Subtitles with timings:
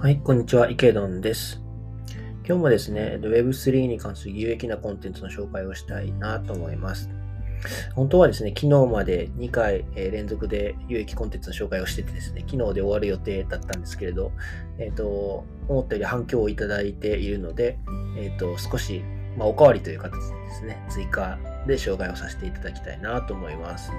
[0.00, 1.60] はい、こんにちは、池ドンです。
[2.46, 7.10] 今日もですね、Web3 に関する有益なコンテンツの紹介をしたいなと思います。
[7.94, 14.32] 本当はですね、昨日まで2回連続で有益コンテンツの紹介をしててですね、昨日で終わる予定だったんですけれど、
[14.78, 17.78] えっ、ー、と、思ったより反響をいただいているので、
[18.16, 19.02] えっ、ー、と、少し、
[19.36, 23.92] まあ、おかわりという形でですね、追加で紹介をさせていただきたいなと思います。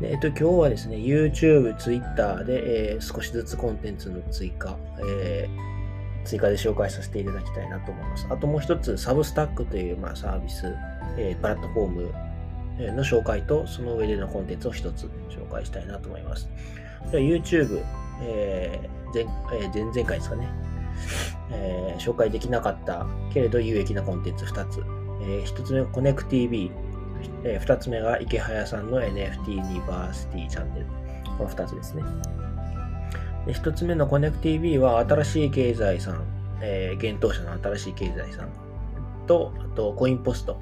[0.00, 8.26] えっと、今日はですね、YouTube、Twitter で、えー、少しずつコンテンツの追加、えー、追加で紹介させていただきたいなと思います。
[8.30, 10.74] あともう一つ、サブスタックという、まあ、サービス、
[11.18, 16.48] えー、プラットフォームの紹介と、その上でのコンテンツを一つ紹介したいなと思います。
[17.12, 17.84] YouTube、
[18.22, 20.48] えー前えー、前々回ですかね、
[21.50, 24.82] えー、紹介できなかったけれど有益なコンテンツ2つ。
[25.24, 26.70] えー、1つ目は ConnectTV、
[27.44, 30.86] えー、2つ目が池早さんの NFT ユニバーシティチャンネル。
[31.38, 32.02] この2つですね。
[33.46, 36.24] で1つ目の ConnectTV は新しい経済さん、
[36.60, 38.48] えー、現当社の新しい経済さん
[39.26, 40.60] と、あとコインポスト。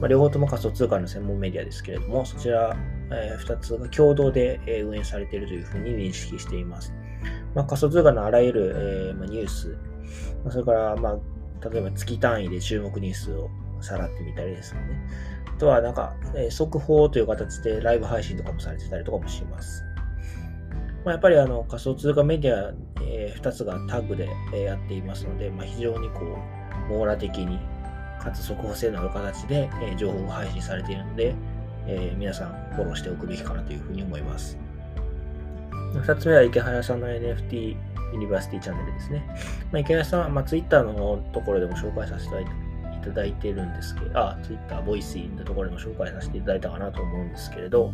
[0.00, 2.76] まあ、両方とも仮想通貨の専門メディアですけれども、そちら、
[3.10, 6.92] えー、2つが共同で運営されているというふうに認識しています。
[7.54, 9.76] まあ、仮想通貨のあらゆる、えーまあ、ニュース、
[10.42, 13.50] まあ、それから、まあ、例えば月単位で注目ニュースを
[13.82, 14.80] さらってみたりですね。
[15.56, 19.84] あとはなんか、え、速報という形でライブ配信とかもされてたりとかもします。
[21.04, 22.72] まあ、やっぱりあの仮想通貨メディア、
[23.02, 26.20] えー、2つがタッグで、え、やっていますので、まあ、非常にこ
[26.88, 27.58] う網羅的に
[28.20, 31.34] かつ速報性のある形で、え、情報が配信されているので、
[31.86, 34.56] えー、皆さんフォローしておくべきかなというふうに思います。
[35.94, 37.76] 2つ目は池原さんの NFT
[38.12, 39.24] ユニバーシティチャンネルですね。
[39.72, 42.44] まあ、池原さんは、まあ、Twitter のところでも紹介させてい
[43.02, 47.92] ただいてるんですけど、あ、Twitter、ボイスインのところでも紹介させていただいたかなと思うんですけれど、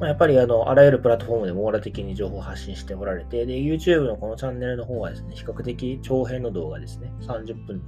[0.00, 7.82] まあ、やっぱりあの、あらゆるプラットフォームで網羅的に情報を発信しておられて、で、YouTube のこのチャンネルの方はですね、比較的長編の動画ですね、30分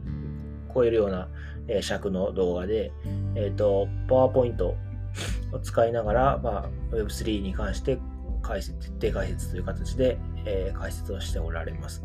[0.74, 1.28] 超えるような、
[1.68, 2.92] え、尺の動画で、
[3.34, 4.76] えっ、ー、と、パワーポイント
[5.52, 7.98] を使いながら、まあ、Web3 に関して
[8.42, 12.04] 解説、徹底解説という形で、えー、解説をしておられます。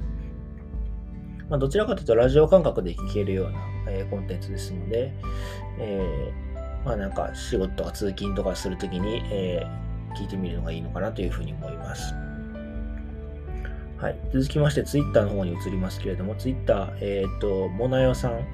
[1.49, 5.11] まあ、どちらかというとラジオ感覚で聞けるような、えー、コンテンツですので、
[5.79, 12.13] えー、まあなんか仕事とか通勤とかするときに、えー、聞いてみるのがいいのかなというふうに思います。
[13.97, 14.15] はい。
[14.31, 18.45] 続きまして、ツイッターの方に移りますけれども、ツイッター、えっ、ー、と、モナヨさん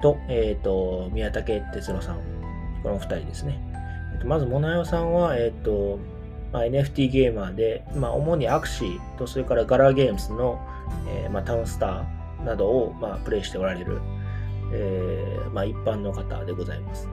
[0.00, 2.20] と、えっ、ー、と、宮武哲郎さん、
[2.82, 3.60] この二人ですね。
[4.14, 5.98] えーと、まず、モナヨさんは、えっ、ー、と、
[6.54, 10.58] まあ、NFT ゲーマーで、まあ、主にアクシーと、それからガラーゲームズの、
[11.06, 14.00] えーまあ、タウンスターなどを、まあ、プレイしておられる、
[14.72, 17.08] えーまあ、一般の方でございます。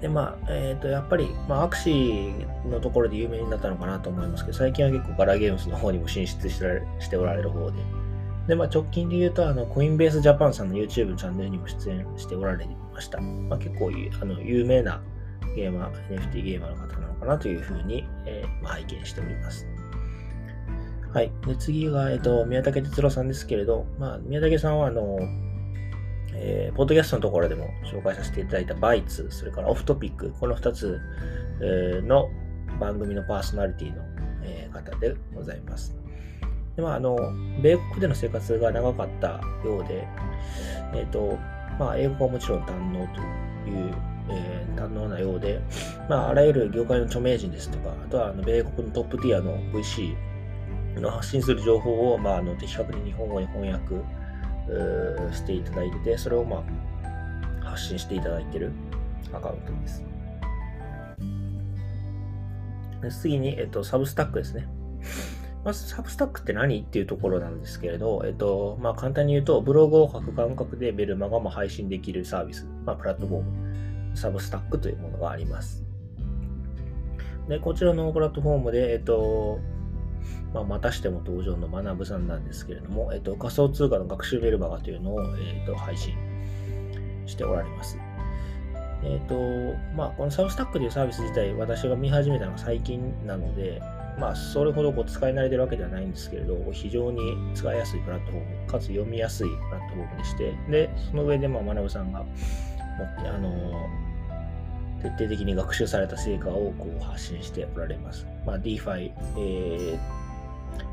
[0.00, 6.58] で、まあ、えっ、ー、と、やっぱり、まあ、アクシーのところで有名になったのかなと思いますけど、最近は結構ガラゲームズの方にも進出し
[7.08, 7.78] ておられる方で。
[8.46, 13.20] で、まあ、直近で言うと、あの、コインベースジャパンさんの YouTube チャンネルにも出演しておられました。
[13.20, 13.90] まあ、結構、
[14.20, 15.02] あの、有名な
[15.56, 19.66] ゲーマー、NFT ゲーマーの方なのかなというふうに、えー、まあ、拝見しております。
[21.12, 21.32] はい。
[21.46, 25.18] で、次が、えっ、と、宮武哲郎さんですけれど、まあ、宮武さんは、あの、
[26.34, 31.00] えー、ポッドキャストのところでも紹介させていただいたバイツ、それからオフトピック、この2つ、
[31.60, 32.28] えー、の
[32.78, 34.02] 番組のパーソナリティの、
[34.42, 35.96] えー、方でございます。
[36.76, 37.16] でまあ、あの、
[37.60, 40.06] 米国での生活が長かったようで、
[40.94, 41.38] えっ、ー、と、
[41.78, 43.20] まあ、英語はもちろん堪能と
[43.68, 43.94] いう、
[44.30, 45.60] えー、堪能なようで、
[46.08, 50.14] まあ、あらゆる業界の著名人ですとか、あとはあの米国のトップティアの VC
[51.00, 53.94] の発信する情報を、まあ、あの的確に日本語に翻訳
[55.34, 56.64] していただいて、それをま
[57.62, 58.72] あ発信していただいている
[59.32, 60.04] アカウントです。
[63.02, 64.66] で次に、えっと、サブスタックですね。
[65.64, 75.84] まず、サブスタックって何っていうところなんですけれど、えっと、まあ、簡単に言うと、ブログを書く感覚でメルマガも配信できるサービス、まあ、プラットフォーム、サブスタックというものがあります。
[77.48, 79.58] で、こちらのプラットフォームで、えっと、
[80.52, 86.14] まあ、またしても登場の学さんなんですけれども、えっと、仮想通貨の学習メルマガというのを、えっと、配信
[87.26, 87.98] しておられます。
[89.04, 89.34] えっと、
[89.96, 93.80] まあ、このサブスタックというサービス自体、私が見始めたのが最近なので、
[94.18, 97.20] まあ、それほどこう使い慣れてるわけではないんですけれど、非常に
[97.54, 103.77] 使いやすいプラットフォーム、かつ読みやすいプラットフォームでして、で、その上で、まあ、学さんが、あの、
[105.02, 108.26] 徹底的に学習された成果をこう発信しておられます。
[108.46, 110.18] まあ、DeFi、えー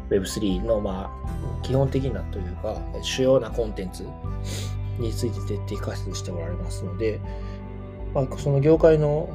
[0.10, 4.08] Web3 の、まあ、基本的なというか、主要なコンテンツ
[5.00, 7.20] について徹底解説しておられますので、
[8.14, 9.30] まあ、その業界の、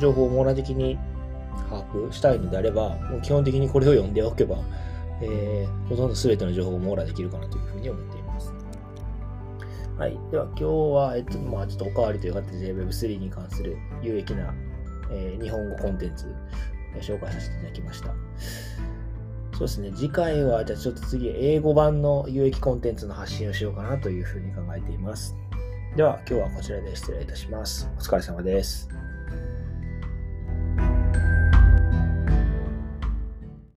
[0.00, 0.98] 情報を網羅的に
[1.70, 4.58] 把握したいのであれば、基本的にこれを読んでおけば、
[5.20, 8.17] えー、ほとんど全ての情報を網羅できるかなというふうに思っています。
[9.98, 10.16] はい。
[10.30, 14.54] では今日は、えっと、まあちょっとおかわりという形で Web3 に関する有益な、
[15.10, 18.14] えー、日本語コンテンツ、を、紹介させていただきました。
[19.52, 19.90] そうですね。
[19.90, 25.34] 次回は、じゃあちょっと次、英語版の有益コンテンツの発信をしようかなというふうに考えています。
[25.96, 27.90] では、今日はこちらで失礼いたします。
[27.98, 28.88] お疲れ様です。